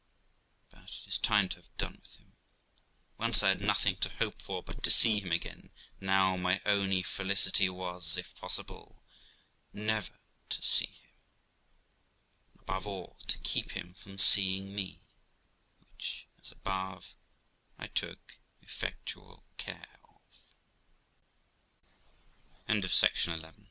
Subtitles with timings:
[0.71, 2.33] But it is time to have done with him.
[3.19, 7.03] Once I had nothing to hope for but to see him again; now my only
[7.03, 9.03] felicity was, if possible,
[9.71, 10.17] never
[10.49, 11.11] to see him,
[12.53, 15.03] and, above all, to keep him from seeing me,
[15.79, 17.13] which, as above,
[17.77, 19.99] I took effectual care